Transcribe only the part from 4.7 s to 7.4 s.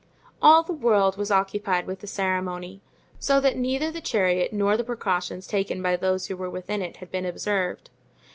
the precautions taken by those who were within it had been